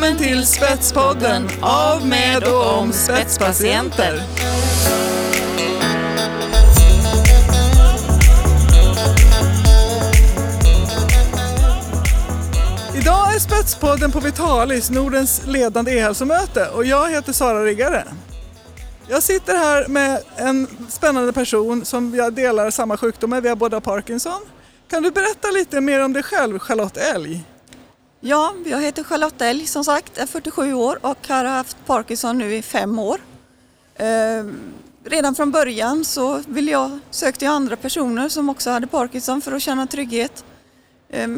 Välkommen 0.00 0.26
till 0.26 0.46
Spetspodden 0.46 1.48
av, 1.60 2.06
med 2.06 2.44
och 2.44 2.78
om 2.78 2.92
spetspatienter. 2.92 4.14
Idag 12.94 13.34
är 13.34 13.38
Spetspodden 13.38 14.12
på 14.12 14.20
Vitalis, 14.20 14.90
Nordens 14.90 15.46
ledande 15.46 15.92
e-hälsomöte 15.98 16.68
och 16.74 16.84
jag 16.84 17.10
heter 17.10 17.32
Sara 17.32 17.64
Riggare. 17.64 18.04
Jag 19.08 19.22
sitter 19.22 19.54
här 19.54 19.88
med 19.88 20.22
en 20.36 20.66
spännande 20.88 21.32
person 21.32 21.84
som 21.84 22.14
jag 22.14 22.32
delar 22.32 22.70
samma 22.70 22.96
sjukdom 22.96 23.30
med, 23.30 23.42
vi 23.42 23.48
har 23.48 23.56
båda 23.56 23.80
Parkinson. 23.80 24.40
Kan 24.90 25.02
du 25.02 25.10
berätta 25.10 25.50
lite 25.50 25.80
mer 25.80 26.04
om 26.04 26.12
dig 26.12 26.22
själv, 26.22 26.58
Charlotte 26.58 26.96
Elg? 26.96 27.44
Ja, 28.20 28.54
jag 28.64 28.80
heter 28.80 29.04
Charlotte 29.04 29.42
Elg 29.42 29.66
som 29.66 29.84
sagt, 29.84 30.18
är 30.18 30.26
47 30.26 30.74
år 30.74 30.98
och 31.02 31.28
har 31.28 31.44
haft 31.44 31.76
Parkinson 31.86 32.38
nu 32.38 32.54
i 32.54 32.62
fem 32.62 32.98
år. 32.98 33.20
Eh, 33.94 34.44
redan 35.04 35.34
från 35.34 35.50
början 35.50 36.04
så 36.04 36.42
ville 36.48 36.70
jag, 36.70 36.98
sökte 37.10 37.44
jag 37.44 37.52
andra 37.52 37.76
personer 37.76 38.28
som 38.28 38.48
också 38.48 38.70
hade 38.70 38.86
Parkinson 38.86 39.40
för 39.40 39.52
att 39.52 39.62
känna 39.62 39.86
trygghet. 39.86 40.44
Eh, 41.08 41.28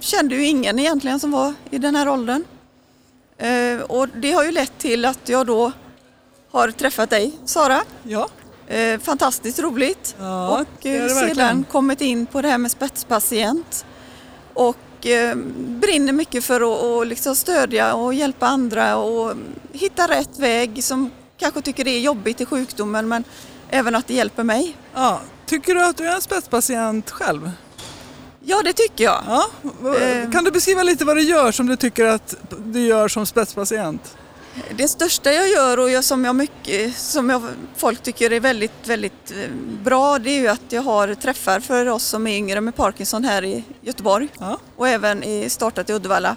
kände 0.00 0.34
ju 0.34 0.46
ingen 0.46 0.78
egentligen 0.78 1.20
som 1.20 1.30
var 1.30 1.54
i 1.70 1.78
den 1.78 1.96
här 1.96 2.08
åldern. 2.08 2.44
Eh, 3.38 3.80
och 3.80 4.08
det 4.08 4.32
har 4.32 4.44
ju 4.44 4.50
lett 4.52 4.78
till 4.78 5.04
att 5.04 5.28
jag 5.28 5.46
då 5.46 5.72
har 6.50 6.70
träffat 6.70 7.10
dig 7.10 7.32
Sara. 7.44 7.82
Ja. 8.02 8.28
Fantastiskt 9.00 9.58
roligt. 9.58 10.16
Ja, 10.18 10.58
och 10.58 10.66
det 10.82 10.92
det 10.92 10.96
eh, 10.96 11.02
verkligen. 11.02 11.36
sedan 11.36 11.64
kommit 11.64 12.00
in 12.00 12.26
på 12.26 12.42
det 12.42 12.48
här 12.48 12.58
med 12.58 12.70
spetspatient. 12.70 13.86
Och 14.54 14.76
eh, 15.04 15.34
brinner 15.80 16.12
mycket 16.12 16.44
för 16.44 16.60
att 16.60 16.82
och 16.84 17.06
liksom 17.06 17.36
stödja 17.36 17.94
och 17.94 18.14
hjälpa 18.14 18.46
andra 18.46 18.96
och 18.96 19.34
hitta 19.72 20.08
rätt 20.08 20.38
väg 20.38 20.84
som 20.84 21.10
kanske 21.38 21.62
tycker 21.62 21.84
det 21.84 21.90
är 21.90 22.00
jobbigt 22.00 22.40
i 22.40 22.46
sjukdomen 22.46 23.08
men 23.08 23.24
även 23.70 23.94
att 23.94 24.06
det 24.06 24.14
hjälper 24.14 24.42
mig. 24.44 24.76
ja. 24.94 25.20
Tycker 25.46 25.74
du 25.74 25.84
att 25.84 25.96
du 25.96 26.08
är 26.08 26.14
en 26.14 26.20
spetspatient 26.20 27.10
själv? 27.10 27.50
Ja, 28.44 28.62
det 28.64 28.72
tycker 28.72 29.04
jag. 29.04 29.22
Ja. 29.28 29.46
Eh. 29.96 30.30
Kan 30.30 30.44
du 30.44 30.50
beskriva 30.50 30.82
lite 30.82 31.04
vad 31.04 31.16
du 31.16 31.22
gör 31.22 31.52
som 31.52 31.66
du 31.66 31.76
tycker 31.76 32.04
att 32.04 32.34
du 32.58 32.80
gör 32.80 33.08
som 33.08 33.26
spetspatient? 33.26 34.16
Det 34.76 34.88
största 34.88 35.32
jag 35.32 35.48
gör 35.48 35.78
och 35.78 35.90
jag, 35.90 36.04
som, 36.04 36.24
jag 36.24 36.36
mycket, 36.36 36.96
som 36.96 37.30
jag, 37.30 37.42
folk 37.76 38.02
tycker 38.02 38.32
är 38.32 38.40
väldigt, 38.40 38.86
väldigt 38.86 39.30
eh, 39.30 39.50
bra 39.82 40.18
det 40.18 40.30
är 40.30 40.40
ju 40.40 40.48
att 40.48 40.72
jag 40.72 40.82
har 40.82 41.14
träffar 41.14 41.60
för 41.60 41.86
oss 41.86 42.04
som 42.04 42.26
är 42.26 42.36
yngre 42.36 42.60
med 42.60 42.76
Parkinson 42.76 43.24
här 43.24 43.44
i 43.44 43.64
Göteborg. 43.80 44.28
Ja. 44.38 44.58
och 44.76 44.88
även 44.88 45.22
i 45.22 45.50
startat 45.50 45.90
i 45.90 45.92
Uddevalla. 45.92 46.36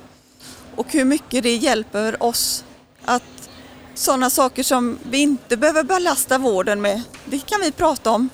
Och 0.76 0.92
hur 0.92 1.06
mycket 1.06 1.44
det 1.44 1.56
hjälper 1.56 2.24
oss 2.24 2.64
att 3.06 3.50
sådana 3.94 4.30
saker 4.30 4.64
som 4.64 4.98
vi 5.10 5.18
inte 5.18 5.58
behöver 5.58 5.84
belasta 5.84 6.38
vården 6.38 6.82
med, 6.82 7.02
det 7.26 7.40
kan 7.40 7.62
vi 7.62 7.72
prata 7.72 8.12
om. 8.12 8.30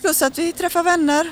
Plus 0.00 0.22
att 0.22 0.38
vi 0.38 0.52
träffar 0.52 0.82
vänner, 0.82 1.30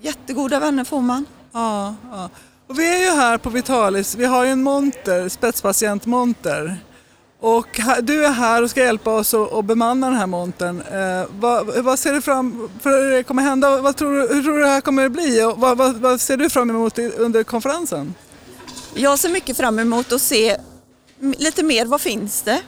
jättegoda 0.00 0.60
vänner 0.60 0.84
får 0.84 1.00
man. 1.00 1.24
Ja, 1.52 1.94
ja. 2.10 2.30
Och 2.66 2.78
vi 2.78 2.94
är 2.94 2.98
ju 2.98 3.10
här 3.10 3.38
på 3.38 3.50
Vitalis, 3.50 4.14
vi 4.14 4.24
har 4.24 4.44
ju 4.44 4.50
en 4.50 4.62
monter, 4.62 5.28
spetspatientmonter. 5.28 6.78
Och 7.42 7.80
du 8.02 8.24
är 8.26 8.30
här 8.30 8.62
och 8.62 8.70
ska 8.70 8.84
hjälpa 8.84 9.10
oss 9.14 9.34
att, 9.34 9.64
bemanna 9.64 10.06
den 10.10 10.18
här 10.18 10.26
montern. 10.26 10.80
Eh, 10.80 11.26
vad, 11.40 11.84
vad 11.84 11.98
ser 11.98 12.12
du 12.12 12.22
fram 12.22 12.70
för 12.80 13.10
det 13.10 13.22
kommer 13.22 13.42
hända? 13.42 13.80
Vad 13.80 13.96
tror 13.96 14.12
du, 14.12 14.34
hur 14.34 14.42
tror 14.42 14.54
du 14.54 14.60
det 14.60 14.66
här 14.68 14.80
kommer 14.80 15.06
att 15.06 15.12
bli? 15.12 15.42
Och 15.42 15.58
vad, 15.58 15.78
vad, 15.78 15.96
vad 15.96 16.20
ser 16.20 16.36
du 16.36 16.50
fram 16.50 16.70
emot 16.70 16.98
under 16.98 17.44
konferensen? 17.44 18.14
Jag 18.94 19.18
ser 19.18 19.28
mycket 19.28 19.56
fram 19.56 19.78
emot 19.78 20.12
att 20.12 20.22
se 20.22 20.56
lite 21.18 21.62
mer, 21.62 21.86
vad 21.86 22.00
finns 22.00 22.42
det? 22.42 22.62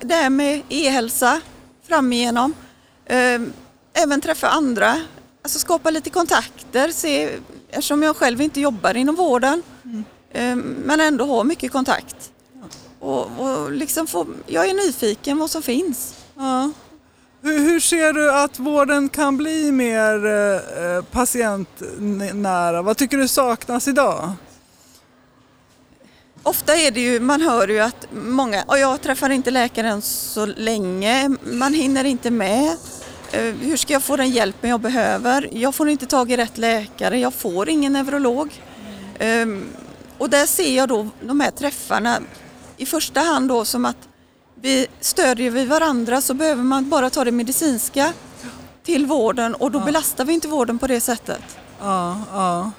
Det 0.00 0.14
här 0.14 0.30
med 0.30 0.62
e-hälsa 0.68 1.40
fram 1.88 2.12
igenom. 2.12 2.54
Eh, 3.06 3.40
Även 3.98 4.20
träffa 4.20 4.48
andra, 4.48 5.00
alltså 5.42 5.58
skapa 5.58 5.90
lite 5.90 6.10
kontakter. 6.10 6.88
Se, 6.88 7.30
eftersom 7.68 8.02
jag 8.02 8.16
själv 8.16 8.40
inte 8.40 8.60
jobbar 8.60 8.96
inom 8.96 9.14
vården 9.14 9.62
eh, 10.32 10.56
men 10.56 11.00
ändå 11.00 11.24
har 11.24 11.44
mycket 11.44 11.72
kontakt. 11.72 12.32
Och, 13.06 13.30
och 13.38 13.72
liksom 13.72 14.06
få, 14.06 14.26
jag 14.46 14.68
är 14.68 14.74
nyfiken 14.86 15.38
vad 15.38 15.50
som 15.50 15.62
finns. 15.62 16.14
Ja. 16.36 16.70
Hur, 17.42 17.58
hur 17.58 17.80
ser 17.80 18.12
du 18.12 18.32
att 18.32 18.58
vården 18.58 19.08
kan 19.08 19.36
bli 19.36 19.72
mer 19.72 20.26
eh, 20.26 21.02
patientnära? 21.04 22.82
Vad 22.82 22.96
tycker 22.96 23.16
du 23.16 23.28
saknas 23.28 23.88
idag? 23.88 24.32
Ofta 26.42 26.74
är 26.76 26.90
det 26.90 27.00
ju, 27.00 27.20
man 27.20 27.40
hör 27.40 27.68
ju 27.68 27.80
att 27.80 28.06
många, 28.12 28.62
och 28.66 28.78
jag 28.78 29.02
träffar 29.02 29.30
inte 29.30 29.50
läkaren 29.50 30.02
så 30.02 30.46
länge, 30.46 31.28
man 31.44 31.74
hinner 31.74 32.04
inte 32.04 32.30
med. 32.30 32.76
Eh, 33.32 33.40
Hur 33.42 33.76
ska 33.76 33.92
jag 33.92 34.02
få 34.02 34.16
den 34.16 34.30
hjälpen 34.30 34.70
jag 34.70 34.80
behöver? 34.80 35.48
Jag 35.52 35.74
får 35.74 35.88
inte 35.88 36.06
tag 36.06 36.30
i 36.32 36.36
rätt 36.36 36.58
läkare, 36.58 37.18
jag 37.18 37.34
får 37.34 37.68
ingen 37.68 37.92
neurolog. 37.92 38.62
Ehm, 39.18 39.64
Och 40.18 40.30
där 40.30 40.46
ser 40.46 40.76
jag 40.76 40.88
då 40.88 41.08
de 41.20 41.40
här 41.40 41.50
träffarna 41.50 42.18
i 42.76 42.86
första 42.86 43.20
hand 43.20 43.48
då 43.48 43.64
som 43.64 43.84
att 43.84 44.08
vi 44.60 44.86
stödjer 45.00 45.50
vi 45.50 45.64
varandra 45.64 46.20
så 46.20 46.34
behöver 46.34 46.62
man 46.62 46.88
bara 46.88 47.10
ta 47.10 47.24
det 47.24 47.32
medicinska 47.32 48.12
till 48.84 49.06
vården 49.06 49.54
och 49.54 49.70
då 49.70 49.80
belastar 49.80 50.24
vi 50.24 50.32
inte 50.32 50.48
vården 50.48 50.78
på 50.78 50.86
det 50.86 51.00
sättet. 51.00 51.42
Ja, 51.80 52.20
ja. 52.32 52.70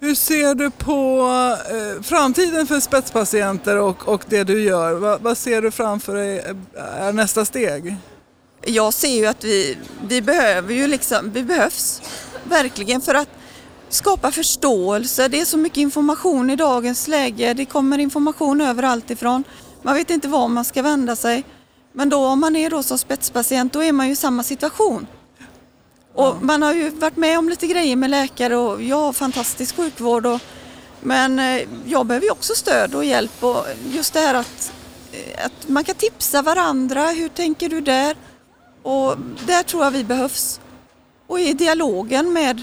Hur 0.00 0.14
ser 0.14 0.54
du 0.54 0.70
på 0.70 1.28
eh, 1.70 2.02
framtiden 2.02 2.66
för 2.66 2.80
spetspatienter 2.80 3.76
och, 3.76 4.08
och 4.08 4.24
det 4.28 4.44
du 4.44 4.62
gör? 4.62 4.94
Va, 4.94 5.18
vad 5.20 5.38
ser 5.38 5.62
du 5.62 5.70
framför 5.70 6.14
dig 6.14 6.38
eh, 6.38 7.06
är 7.06 7.12
nästa 7.12 7.44
steg? 7.44 7.96
jag 8.66 8.94
ser 8.94 9.16
ju 9.16 9.26
att 9.26 9.44
vi, 9.44 9.76
vi 10.08 10.22
behöver 10.22 10.74
ju 10.74 10.86
liksom, 10.86 11.30
vi 11.30 11.42
behövs 11.42 12.02
verkligen 12.44 13.00
för 13.00 13.14
att 13.14 13.28
skapa 13.94 14.30
förståelse. 14.30 15.28
Det 15.28 15.40
är 15.40 15.44
så 15.44 15.58
mycket 15.58 15.78
information 15.78 16.50
i 16.50 16.56
dagens 16.56 17.08
läge. 17.08 17.54
Det 17.54 17.64
kommer 17.64 17.98
information 17.98 18.60
överallt 18.60 19.10
ifrån. 19.10 19.44
Man 19.82 19.94
vet 19.94 20.10
inte 20.10 20.28
var 20.28 20.48
man 20.48 20.64
ska 20.64 20.82
vända 20.82 21.16
sig. 21.16 21.44
Men 21.92 22.08
då 22.08 22.26
om 22.26 22.40
man 22.40 22.56
är 22.56 22.70
då 22.70 22.82
som 22.82 22.98
spetspatient 22.98 23.72
då 23.72 23.82
är 23.82 23.92
man 23.92 24.06
ju 24.06 24.12
i 24.12 24.16
samma 24.16 24.42
situation. 24.42 25.06
Och 26.14 26.42
man 26.42 26.62
har 26.62 26.74
ju 26.74 26.90
varit 26.90 27.16
med 27.16 27.38
om 27.38 27.48
lite 27.48 27.66
grejer 27.66 27.96
med 27.96 28.10
läkare 28.10 28.56
och 28.56 28.82
jag 28.82 28.96
har 28.96 29.12
fantastisk 29.12 29.76
sjukvård. 29.76 30.26
Och, 30.26 30.40
men 31.00 31.38
eh, 31.38 31.62
jag 31.86 32.06
behöver 32.06 32.26
ju 32.26 32.32
också 32.32 32.54
stöd 32.54 32.94
och 32.94 33.04
hjälp 33.04 33.44
och 33.44 33.66
just 33.92 34.14
det 34.14 34.20
här 34.20 34.34
att, 34.34 34.72
eh, 35.12 35.46
att 35.46 35.68
man 35.68 35.84
kan 35.84 35.94
tipsa 35.94 36.42
varandra. 36.42 37.06
Hur 37.06 37.28
tänker 37.28 37.68
du 37.68 37.80
där? 37.80 38.16
Och 38.82 39.16
där 39.46 39.62
tror 39.62 39.84
jag 39.84 39.90
vi 39.90 40.04
behövs. 40.04 40.60
Och 41.26 41.40
i 41.40 41.52
dialogen 41.52 42.32
med 42.32 42.62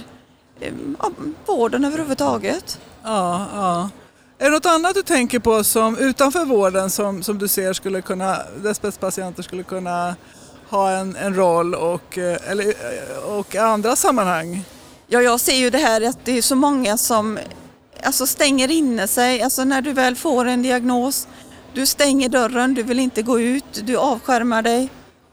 ja, 1.00 1.12
vården 1.46 1.86
överhuvudtaget. 1.86 2.80
Ja, 3.04 3.48
ja. 3.54 3.90
Är 4.38 4.46
det 4.46 4.52
något 4.52 4.66
annat 4.66 4.96
du 4.96 5.02
tänker 5.02 5.40
på 5.40 5.64
som 5.64 5.98
utanför 5.98 6.46
vården 6.46 6.90
som, 6.90 7.24
som 7.24 7.38
du 7.38 7.48
ser 7.48 7.74
skulle 7.74 8.02
kunna, 8.02 8.38
där 8.64 8.74
spetspatienter 8.74 9.44
skulle 9.44 9.64
kunna 9.64 10.16
ha 10.70 10.92
en, 10.92 11.16
en 11.16 11.36
roll 11.36 11.76
och, 11.76 12.18
eh, 12.18 12.52
eller, 12.52 12.68
eh, 12.68 13.38
och 13.38 13.56
andra 13.56 13.96
sammanhang? 13.96 14.64
Ja, 15.08 15.22
jag 15.22 15.40
ser 15.40 15.56
ju 15.56 15.70
det 15.70 15.78
här 15.78 16.02
att 16.02 16.26
det 16.26 16.38
är 16.38 16.42
så 16.42 16.56
många 16.56 16.98
som 16.98 17.40
alltså, 18.04 18.28
stänger 18.28 18.72
inne 18.72 19.08
sig. 19.08 19.42
Alltså 19.42 19.64
när 19.64 19.82
du 19.82 19.94
väl 19.94 20.16
får 20.16 20.46
en 20.46 20.62
diagnos, 20.62 21.28
du 21.74 21.86
stänger 21.86 22.30
dörren, 22.30 22.74
du 22.74 22.84
vill 22.84 23.00
inte 23.00 23.22
gå 23.22 23.40
ut, 23.40 23.82
du 23.84 23.98
avskärmar 23.98 24.62
dig. 24.62 24.90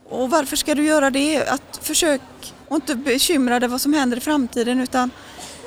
Och 0.09 0.29
varför 0.29 0.55
ska 0.55 0.75
du 0.75 0.85
göra 0.85 1.09
det? 1.09 1.47
Att 1.47 1.79
försök 1.81 2.21
och 2.69 2.75
inte 2.75 2.95
bekymra 2.95 3.59
dig 3.59 3.69
vad 3.69 3.81
som 3.81 3.93
händer 3.93 4.17
i 4.17 4.19
framtiden 4.19 4.79
utan 4.79 5.11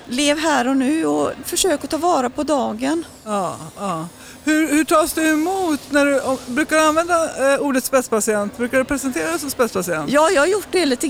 lev 0.08 0.38
här 0.38 0.68
och 0.68 0.76
nu 0.76 1.06
och 1.06 1.30
försök 1.44 1.84
att 1.84 1.90
ta 1.90 1.96
vara 1.96 2.30
på 2.30 2.42
dagen. 2.42 3.04
Ja, 3.24 3.56
ja. 3.78 4.08
Hur, 4.44 4.68
hur 4.68 4.84
tas 4.84 5.12
du 5.12 5.28
emot 5.28 5.80
när 5.90 6.06
du, 6.06 6.20
brukar 6.54 6.76
du 6.76 6.82
använda 6.82 7.52
eh, 7.54 7.60
ordet 7.60 7.84
spetspatient? 7.84 8.56
Brukar 8.56 8.78
du 8.78 8.84
presentera 8.84 9.30
dig 9.30 9.38
som 9.38 9.50
spetspatient? 9.50 10.10
Ja, 10.10 10.30
jag 10.30 10.42
har 10.42 10.46
gjort 10.46 10.66
det 10.70 10.86
lite 10.86 11.06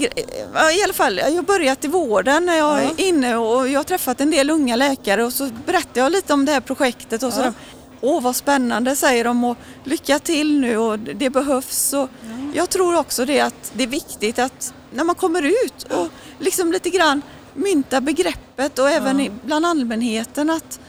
ja, 0.55 0.71
i 0.73 0.83
alla 0.85 0.93
fall. 0.93 1.17
Jag 1.19 1.31
har 1.33 1.43
börjat 1.43 1.85
i 1.85 1.89
vården 1.89 2.47
när 2.47 2.57
jag 2.59 2.79
Ja. 2.85 2.91
är 2.99 3.01
inne 3.01 3.37
och 3.37 3.69
jag 3.69 3.79
har 3.79 3.85
träffat 3.85 4.21
en 4.21 4.31
del 4.31 4.51
unga 4.51 4.77
läkare 4.77 5.25
och 5.25 5.33
så 5.33 5.51
berättar 5.67 6.01
jag 6.01 6.13
lite 6.13 6.33
om 6.33 6.45
det 6.45 6.53
här 6.53 6.61
projektet 6.61 7.23
och 7.23 7.33
så 7.33 7.41
Ja. 7.41 7.53
Åh 8.01 8.23
vad 8.23 8.37
spännande 8.37 8.97
säger 8.97 9.25
de 9.25 9.45
och 9.45 9.57
lycka 9.85 10.19
till 10.19 10.61
nu 10.61 10.77
och 10.79 10.99
det 10.99 11.31
behövs. 11.31 11.93
Och 11.93 12.09
Jag 12.55 12.71
tror 12.71 12.99
också 12.99 13.25
det 13.25 13.41
att 13.41 13.73
det 13.73 13.83
är 13.83 13.89
viktigt 13.89 14.39
att 14.39 14.75
när 14.91 15.05
man 15.05 15.15
kommer 15.15 15.43
ut 15.43 15.83
och 15.83 16.09
liksom 16.39 16.73
lite 16.73 16.91
grann 16.91 17.23
mynta 17.55 18.01
begreppet 18.01 18.79
och 18.79 18.91
även 18.91 19.21
i, 19.21 19.31
bland 19.45 19.67
allmänheten 19.67 20.51
att, 20.51 20.81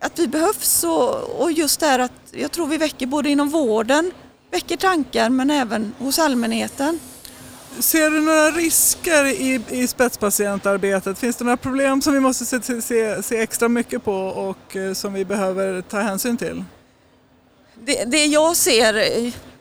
att 0.00 0.18
vi 0.18 0.28
behövs 0.28 0.84
och, 0.84 1.40
och 1.40 1.52
just 1.52 1.80
det 1.80 1.86
här 1.86 1.98
att 1.98 2.12
jag 2.30 2.52
tror 2.52 2.66
vi 2.66 2.76
väcker 2.76 3.06
både 3.06 3.30
inom 3.30 3.48
vården, 3.48 4.12
väcker 4.50 4.76
tankar 4.76 5.30
men 5.30 5.50
även 5.50 5.92
hos 5.98 6.18
allmänheten. 6.18 6.98
Ser 7.78 8.10
du 8.10 8.20
några 8.20 8.50
risker 8.50 9.24
i, 9.24 9.60
i 9.70 9.86
spetspatientarbetet? 9.86 11.18
Finns 11.18 11.36
det 11.36 11.44
några 11.44 11.56
problem 11.56 12.02
som 12.02 12.12
vi 12.12 12.20
måste 12.20 12.44
se, 12.44 12.82
se, 12.82 13.22
se 13.22 13.38
extra 13.38 13.68
mycket 13.68 14.04
på 14.04 14.14
och 14.14 14.76
eh, 14.76 14.92
som 14.92 15.12
vi 15.12 15.24
behöver 15.24 15.82
ta 15.82 16.00
hänsyn 16.00 16.36
till? 16.36 16.64
Det, 17.84 18.04
det 18.04 18.26
jag 18.26 18.56
ser 18.56 18.94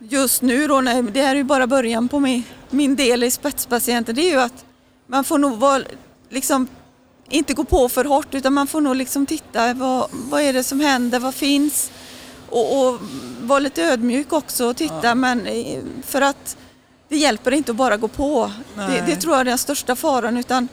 just 0.09 0.41
nu 0.41 0.67
då, 0.67 0.81
när, 0.81 1.03
det 1.03 1.21
här 1.21 1.31
är 1.31 1.35
ju 1.35 1.43
bara 1.43 1.67
början 1.67 2.07
på 2.07 2.19
min, 2.19 2.43
min 2.69 2.95
del 2.95 3.23
i 3.23 3.31
spetspatienter, 3.31 4.13
det 4.13 4.21
är 4.21 4.31
ju 4.31 4.39
att 4.39 4.65
man 5.07 5.23
får 5.23 5.37
nog 5.37 5.57
vara, 5.57 5.83
liksom, 6.29 6.67
inte 7.29 7.53
gå 7.53 7.63
på 7.63 7.89
för 7.89 8.05
hårt 8.05 8.33
utan 8.33 8.53
man 8.53 8.67
får 8.67 8.81
nog 8.81 8.95
liksom 8.95 9.25
titta 9.25 9.73
vad, 9.73 10.07
vad 10.11 10.41
är 10.41 10.53
det 10.53 10.63
som 10.63 10.79
händer, 10.79 11.19
vad 11.19 11.35
finns 11.35 11.91
och, 12.49 12.87
och 12.87 12.99
vara 13.41 13.59
lite 13.59 13.83
ödmjuk 13.83 14.33
också 14.33 14.65
och 14.65 14.77
titta 14.77 14.99
Ja. 15.03 15.15
men 15.15 15.47
eh, 15.47 15.83
för 16.03 16.21
att 16.21 16.57
det 17.09 17.17
hjälper 17.17 17.51
inte 17.51 17.71
att 17.71 17.77
bara 17.77 17.97
gå 17.97 18.07
på. 18.07 18.51
Det, 18.75 18.87
Nej. 18.87 19.03
det 19.07 19.15
tror 19.15 19.33
jag 19.33 19.41
är 19.41 19.45
den 19.45 19.57
största 19.57 19.95
faran 19.95 20.37
utan 20.37 20.67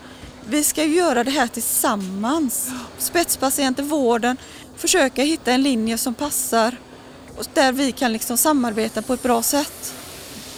vi 0.47 0.65
ska 0.65 0.85
ju 0.85 0.95
göra 0.95 1.25
det 1.25 1.31
här 1.31 1.47
tillsammans. 1.47 2.71
Spetspatienter, 2.99 3.83
vården, 3.83 4.37
försöka 4.77 5.23
hitta 5.23 5.53
en 5.53 5.63
linje 5.63 5.99
som 5.99 6.15
passar 6.15 6.77
och 7.39 7.47
där 7.55 7.73
vi 7.73 7.93
kan 7.93 8.13
liksom 8.13 8.37
samarbeta 8.37 9.03
på 9.03 9.13
ett 9.15 9.23
bra 9.23 9.43
sätt. 9.43 9.95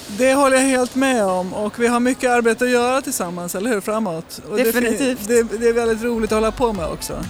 Det 0.06 0.34
håller 0.34 0.56
jag 0.56 0.64
helt 0.64 0.94
med 0.94 1.24
om 1.24 1.54
och 1.54 1.78
vi 1.78 1.86
har 1.86 2.00
mycket 2.00 2.30
arbete 2.30 2.64
att 2.64 2.70
göra 2.70 3.02
tillsammans, 3.02 3.54
eller 3.54 3.70
hur? 3.70 3.80
Framåt. 3.80 4.40
Och 4.50 4.56
det 4.56 4.64
fin- 4.72 4.82
Definitivt. 4.82 5.28
Det, 5.28 5.42
det 5.42 5.68
är 5.68 5.72
väldigt 5.72 6.02
roligt 6.02 6.32
att 6.32 6.36
hålla 6.36 6.50
på 6.52 6.72
med 6.72 6.86
också. 6.86 7.24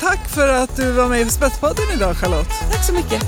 Tack 0.00 0.28
för 0.34 0.48
att 0.48 0.76
du 0.76 0.92
var 0.92 1.08
med 1.08 1.20
i 1.20 1.30
Spetspodden 1.30 1.84
idag 1.94 2.16
Charlotte. 2.16 2.48
Tack 2.72 2.86
så 2.86 2.92
mycket! 2.92 3.22